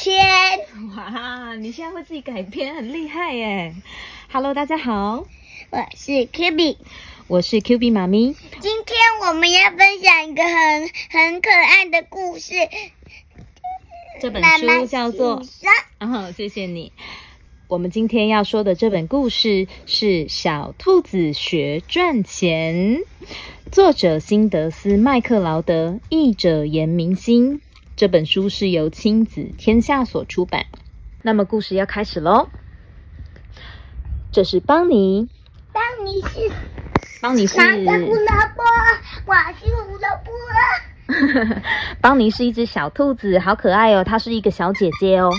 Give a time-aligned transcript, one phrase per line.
[0.00, 0.16] 签。
[0.96, 3.74] 哇，你现在会自己改编，很厉害耶
[4.32, 5.26] ！Hello，大家好，
[5.68, 6.78] 我是 Q B，
[7.26, 8.34] 我是 Q B 妈咪。
[8.60, 8.96] 今天
[9.28, 12.54] 我们要分享一个很很可爱的故事。
[14.22, 15.42] 这本书叫做……
[15.98, 16.90] 哦，谢谢你。
[17.68, 22.74] 我们今天要说的这本故事是《小兔子学赚钱》，
[23.70, 27.60] 作者辛德斯·麦克劳德，译者严明星。
[28.00, 30.64] 这本书是由亲子天下所出版。
[31.20, 32.48] 那么故事要开始喽。
[34.32, 35.28] 这是邦尼，
[35.70, 36.50] 邦尼是
[37.20, 38.26] 邦尼是胡萝
[38.56, 38.62] 卜，
[39.26, 41.60] 我是胡萝卜。
[42.00, 44.02] 邦尼是一只小兔子，好可爱哦！
[44.02, 45.30] 它是一个小姐姐哦。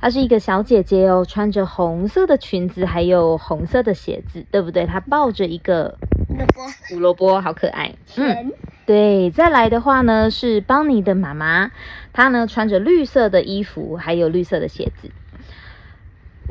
[0.00, 4.86] 她是一个小姐姐哦，穿着红色的裙子，还有红色的鞋子，对不对？
[4.86, 7.94] 她抱着一个胡萝卜，胡萝卜好可爱。
[8.16, 8.50] 嗯，
[8.90, 9.30] 对。
[9.30, 11.70] 再来的话呢，是邦尼的妈妈，
[12.12, 15.12] 她呢穿着绿色的衣服，还有绿色的鞋子。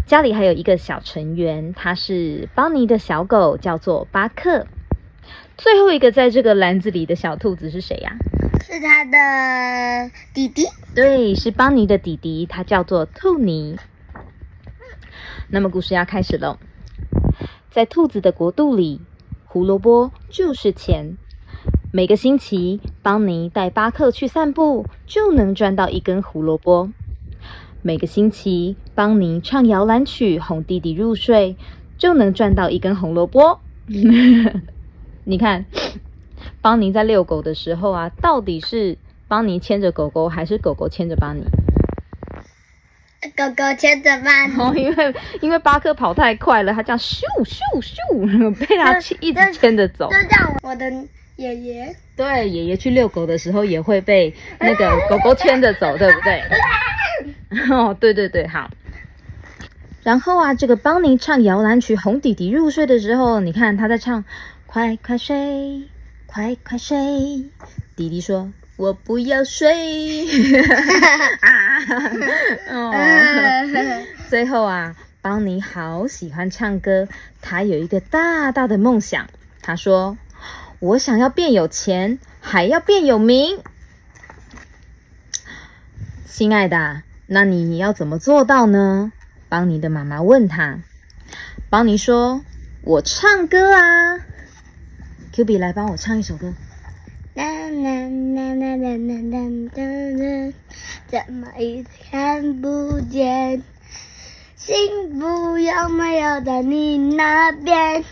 [0.05, 4.67] 家里还有一个小成员，他是邦尼的小狗，叫做巴克。
[5.57, 8.15] 最后一个在这个篮子里的小兔子是谁呀？
[8.63, 10.65] 是他的弟弟，
[10.95, 13.77] 对，是邦尼的弟弟，他叫做兔尼。
[15.49, 16.57] 那么故事要开始喽。
[17.69, 19.01] 在兔子的国度里，
[19.43, 21.17] 胡萝卜就是钱。
[21.91, 26.91] 每个星期，邦尼带巴克去散步，就能赚到一根胡萝卜。
[27.81, 31.57] 每个星期，邦尼唱摇篮曲哄弟弟入睡，
[31.97, 33.59] 就能赚到一根红萝卜。
[35.25, 35.65] 你看。
[36.61, 41.43] 邦尼在遛狗的时候啊，到底是邦尼牵着狗狗，还是狗狗牵着邦尼？
[43.35, 44.59] 狗狗牵着邦尼。
[44.59, 50.09] 哦，因为因为巴克跑太快了，他这样咻咻咻被他一直牵着走。
[50.09, 50.85] 就像我的
[51.39, 51.95] 爷爷。
[52.15, 56.43] 对，爷爷去遛狗的时候也会被那个狗狗牵着走，对不对？
[57.71, 58.69] 哦，对对对，好。
[60.03, 64.23] 然后啊，这个邦尼唱摇篮曲哄弟弟入睡的时候，你看他在唱，
[64.65, 65.83] 快快睡。
[66.31, 66.95] 快快睡！
[67.95, 70.27] 弟弟说：“我不要睡。
[71.41, 71.79] ”啊！
[72.69, 72.93] 哦，
[74.29, 77.07] 最后啊，邦尼好喜欢唱歌。
[77.41, 79.27] 他有一个大大的梦想。
[79.63, 80.15] 他说
[80.79, 83.59] ：“我想要变有钱，还要变有名。”
[86.25, 89.11] 亲爱的，那你要怎么做到呢？
[89.49, 90.79] 邦尼的妈妈问他。
[91.69, 92.43] 邦尼说
[92.81, 94.19] ：“我唱歌啊。”
[95.33, 96.53] Q B 来帮我唱一首歌。
[97.35, 99.37] 啦啦啦啦啦啦啦
[100.17, 100.53] 啦，
[101.07, 103.61] 怎么一直看不见？
[104.55, 108.03] 幸福有没有在你那边？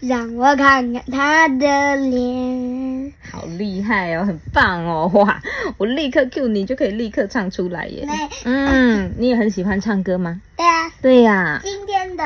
[0.00, 3.12] 让我看看他的脸。
[3.30, 5.40] 好厉害哦，很棒哦， 哇！
[5.76, 8.06] 我立刻 Q 你，就可以立刻唱出来耶。
[8.44, 10.40] 嗯，你也很喜欢唱歌吗？
[10.56, 10.90] 对啊。
[11.00, 11.60] 对呀。
[11.62, 12.22] 今天的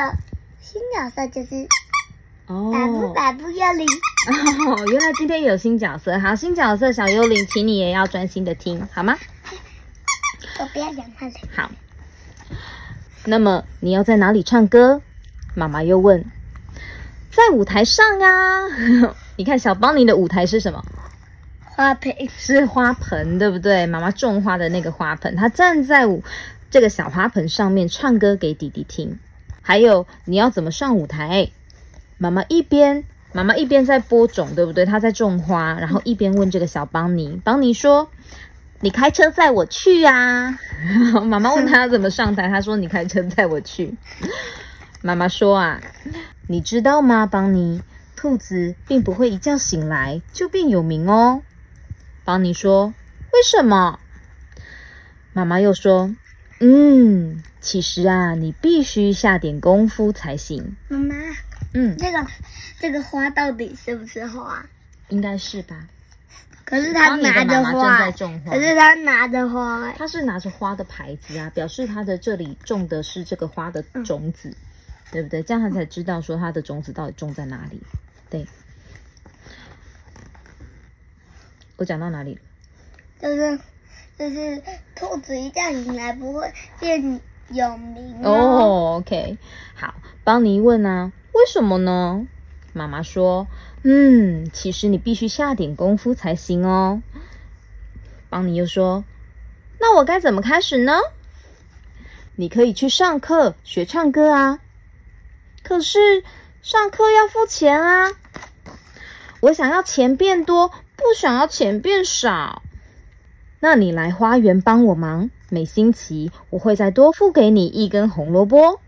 [0.61, 1.67] 新角色就是。
[2.47, 3.87] 哦，百步百步幽灵
[4.67, 9.15] 哦，原来今天有新角色，好，新角色小幽灵，请你也要专心的听，好吗？
[10.59, 11.33] 我不要讲话了。
[11.55, 11.71] 好，
[13.27, 15.03] 那么你要在哪里唱歌？
[15.55, 16.25] 妈妈又问。
[17.31, 18.65] 在舞台上啊，
[19.37, 20.85] 你看小邦尼的舞台是什么？
[21.77, 23.87] 花盆是花盆，对不对？
[23.87, 26.05] 妈妈种花的那个花盆，他站在
[26.71, 29.19] 这个小花盆上面唱歌给弟弟听。
[29.63, 31.51] 还有，你要怎么上舞台？
[32.17, 34.85] 妈妈一边妈妈一边在播种，对不对？
[34.85, 37.41] 她在种花，然后一边问这个小邦尼。
[37.45, 38.11] 邦尼说
[38.81, 40.59] ：“你开车载我去啊！”
[41.25, 43.95] 妈妈问他怎么上台，他说：“你开车载我去。”
[45.03, 45.81] 妈妈说：“啊，
[46.49, 47.83] 你知道吗，邦尼？
[48.17, 51.43] 兔子并不会一觉醒来就变有名哦。”
[52.25, 52.93] 邦尼说
[53.33, 54.01] ：“为什么？”
[55.33, 56.13] 妈妈又说
[56.59, 61.15] ：“嗯，其实啊，你必须下点功夫才行。”妈妈。
[61.75, 62.27] 嗯，这个
[62.81, 64.65] 这个花到底是不是花？
[65.11, 65.87] 应该是吧。
[66.65, 74.55] 可是他拿着花，可是他拿着花，他是拿着花的牌子啊，表示他的这里种的是这个花的种子，
[75.11, 75.43] 对不对？
[75.43, 77.83] 这样他才知道说他的种子到底种在哪里。
[78.31, 78.47] 对，
[81.77, 82.39] 我讲到哪里？
[83.21, 83.59] 就是
[84.19, 84.63] 就是
[84.95, 88.97] 兔子一觉醒来不会变有名哦。
[88.99, 89.39] OK，
[89.75, 89.95] 好，
[90.25, 91.13] 邦尼问啊。
[91.33, 92.27] 为什么呢？
[92.73, 93.47] 妈妈说
[93.83, 97.03] ：“嗯，其实你必须下点功夫才行哦。”
[98.29, 99.05] 邦尼又说
[99.81, 100.99] ：“那我该怎么开始呢？”
[102.37, 104.61] 你可以去上课学唱歌啊。
[105.69, 106.25] 可是
[106.63, 108.11] 上课要付钱啊。
[109.41, 112.63] 我想要钱变多，不想要钱变少。
[113.61, 118.81] 那你来花园帮我忙，每星期我会再多付给你一根红萝卜。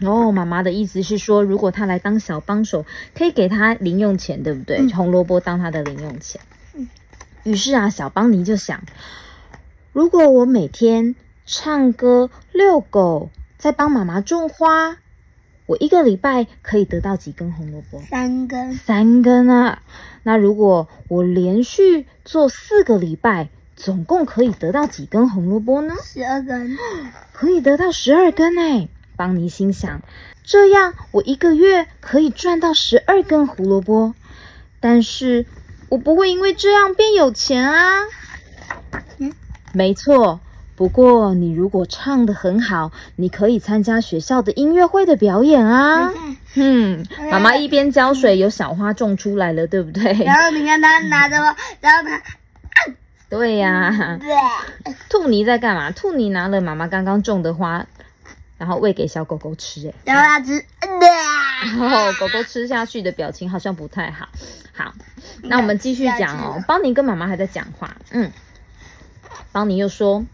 [0.00, 2.84] 哦，妈妈的意思是说，如果他来当小帮手，
[3.16, 4.84] 可以给他零用钱，对不对？
[4.92, 6.40] 红萝卜当他的零用钱。
[7.44, 8.82] 于是啊，小邦尼就想，
[9.92, 11.14] 如果我每天
[11.46, 14.96] 唱歌、遛狗，再帮妈妈种花，
[15.66, 18.00] 我一个礼拜可以得到几根红萝卜？
[18.08, 18.72] 三根。
[18.74, 19.82] 三根啊！
[20.22, 25.94] 那如果我连续做四个礼拜，总共可以得到几根红萝卜呢？
[26.02, 26.78] 十二根。
[27.32, 28.88] 可以得到十二根哎！
[29.16, 30.02] 邦尼心想，
[30.44, 34.14] 这样我一个月可以赚到十二根胡萝卜，
[34.78, 35.46] 但是
[35.88, 38.04] 我不会因为这样变有钱啊。
[39.18, 39.32] 嗯，
[39.72, 40.40] 没错。
[40.76, 46.12] 不过你如果唱的很好，你可以参加学校的音乐会的表演啊。
[46.54, 50.12] 嗯，妈妈一边浇水，有小花种出来了，对不对？
[50.24, 51.36] 然后你看他拿着，
[51.80, 52.20] 然后他，
[53.28, 54.18] 对呀。
[55.08, 55.90] 兔妮在干嘛？
[55.90, 57.86] 兔妮拿了妈妈刚刚种的花。
[58.58, 64.30] 然后喂给小狗狗吃，哎，然后它吃，然后狗狗吃下去的表情好像不太好。
[64.72, 64.94] 好，
[65.42, 66.64] 那我们继续讲哦。
[66.66, 68.32] 邦尼跟妈妈还在讲话，嗯，
[69.52, 70.24] 邦尼又说，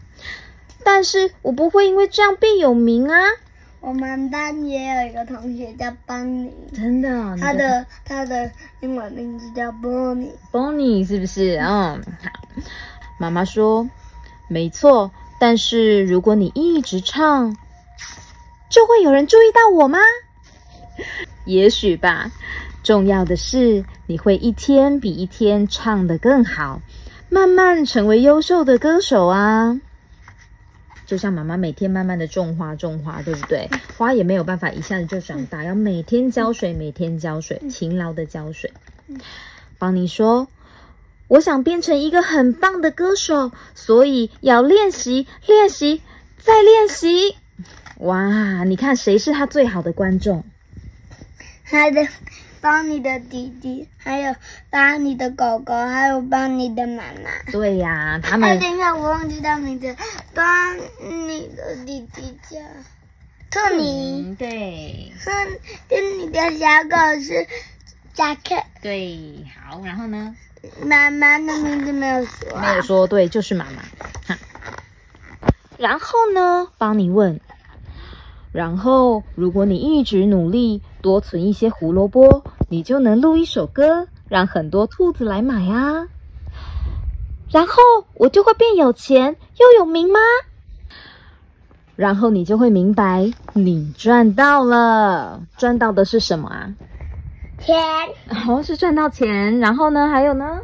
[0.83, 3.19] 但是我不会因为这样变有名啊。
[3.79, 8.49] 我们班也有一个同学叫邦尼，真的，他的他的
[8.81, 11.57] 英文名字叫 Bonnie，Bonnie 是不是？
[11.57, 12.31] 嗯，好。
[13.19, 13.89] 妈妈说，
[14.47, 17.55] 没错，但是如果你一直唱。
[18.69, 19.99] 就会有人注意到我吗？
[21.45, 22.31] 也许吧。
[22.81, 26.81] 重要的是，你会一天比一天唱得更好，
[27.29, 29.79] 慢慢成为优秀的歌手啊！
[31.05, 33.69] 就像妈妈每天慢慢的种花种花，对不对？
[33.97, 38.71] 花也没有办法一下子就长大，要每天浇水，每天浇水，勤劳的浇水。
[39.77, 40.47] 邦尼说
[41.27, 46.01] ：“我想变成一个很棒的歌手，所以要练习，练习，
[46.39, 47.35] 再练习。”
[47.99, 50.43] 哇，你看谁是他最好的观众？
[51.65, 52.07] 他的
[52.63, 54.33] 帮你的弟弟，还有
[54.69, 57.51] 帮你的狗狗，还有帮你的妈妈。
[57.51, 58.57] 对呀，他们。
[58.57, 59.93] 等一下，我忘记他名字。
[60.33, 62.61] 帮你的弟弟叫
[63.51, 65.11] 特尼，对。
[65.25, 67.45] 跟跟你的小狗是
[68.13, 68.55] 扎克。
[68.81, 70.33] 对，好，然后呢？
[70.81, 72.57] 妈妈的名字没有说。
[72.61, 73.83] 没有说对，就是妈妈。
[74.25, 74.39] 哈。
[75.77, 76.69] 然后呢？
[76.77, 77.41] 帮你问。
[78.53, 86.07] 然后，如果你一直努力，多存一些胡萝卜，你就能录一首歌，让很多兔子来买啊。
[87.49, 87.81] 然后
[88.13, 90.19] 我就会变有钱又有名吗？
[91.95, 96.75] 然后你就会明白，你赚到了，赚到的是什么啊？
[97.57, 97.75] 钱。
[98.47, 99.59] 哦，是赚到钱。
[99.59, 100.07] 然后呢？
[100.09, 100.59] 还有呢？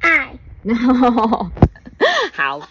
[0.00, 0.38] 爱。
[2.38, 2.68] 好。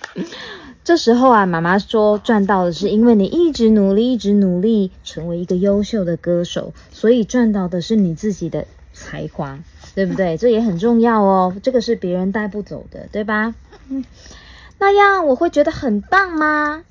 [0.85, 9.59] 这时候啊，妈妈说赚到的是因为你一直努力，一直努力成为一个优秀的歌手，所以赚到的是你自己的才华，
[9.93, 10.37] 对不对？
[10.37, 13.53] 这也很重要哦，这个是别人带不走的，对吧？
[13.89, 14.05] 嗯，
[14.79, 16.83] 那样我会觉得很棒吗？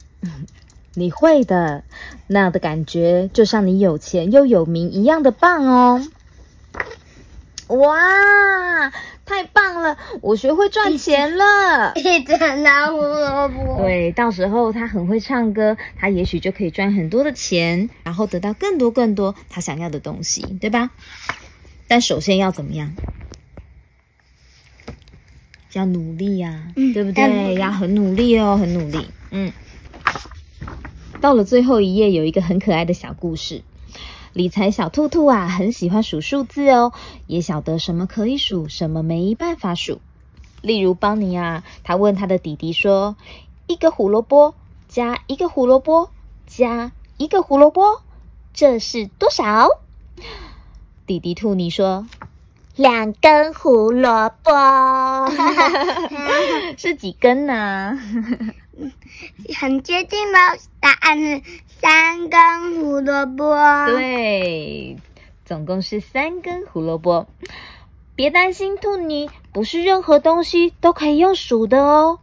[0.92, 1.82] 你会的，
[2.26, 6.06] 那样的感觉就像你有钱又有名一样的棒哦。
[7.68, 8.92] 哇！
[9.26, 11.92] 太棒了，我学会赚钱了，
[12.38, 13.82] 赚到胡萝卜。
[13.82, 20.90] 对，到时候他很会唱歌，他也许就可以赚很多的钱，然后得到更多更多他想要的东西，对吧？
[21.88, 22.92] 但首先要怎么样？
[25.72, 27.54] 要努力呀，对不对？
[27.56, 29.08] 要很努力哦，很努力。
[29.30, 29.52] 嗯。
[31.20, 33.62] 到了最后一页，有一个很可爱的小故事。
[34.36, 36.92] 理财小兔兔啊，很喜欢数数字哦，
[37.26, 40.02] 也晓得什么可以数，什么没办法数。
[40.60, 43.16] 例如邦尼啊，他问他的弟弟说
[43.66, 44.54] ：“一个胡萝卜
[44.88, 46.10] 加一个胡萝卜
[46.46, 48.02] 加一个胡萝卜，
[48.52, 49.70] 这是多少？”
[51.06, 52.06] 弟弟兔尼说
[52.76, 54.52] ：“两根胡萝卜。
[56.78, 57.98] ”是几根呢？
[59.58, 60.38] 很接近了，
[60.80, 61.42] 答案是。
[61.78, 63.54] 三根胡萝卜，
[63.86, 64.96] 对，
[65.44, 67.26] 总共是三根胡萝卜。
[68.14, 72.18] 别担心，兔妮，不是任何东西都可以用数的哦。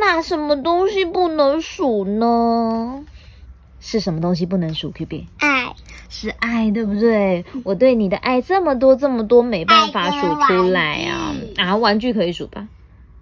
[0.00, 3.04] 那什么东西不能数呢？
[3.78, 5.49] 是什么东西不能数？Q B，爱
[6.20, 7.42] 是爱，对不对？
[7.64, 11.34] 我对你的爱这么多这么多，没办法数出来啊！
[11.56, 12.68] 啊，玩具可以数吧？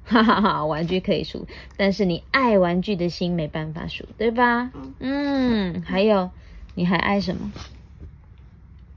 [0.05, 4.71] 哈哈哈，玩具可以数，但是你爱玩具的心没办法数，对吧？
[4.99, 6.29] 嗯，还有，
[6.75, 7.53] 你还爱什么？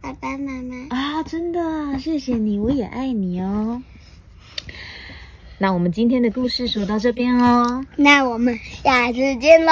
[0.01, 3.84] 爸爸妈妈啊，真的，谢谢你，我也爱你哦。
[5.60, 9.72] 那我们今天的故事说到这边哦，那我们下次见喽，